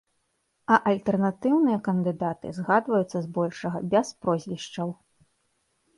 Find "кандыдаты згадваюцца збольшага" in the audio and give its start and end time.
1.89-3.77